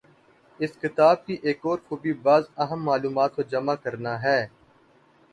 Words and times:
اس 0.59 0.71
کتاب 0.81 1.25
کی 1.25 1.33
ایک 1.43 1.59
اور 1.63 1.79
خوبی 1.87 2.13
بعض 2.23 2.43
اہم 2.57 2.83
معلومات 2.85 3.35
کو 3.35 3.41
جمع 3.51 3.75
کرنا 3.75 4.13
ہے۔ 4.23 4.39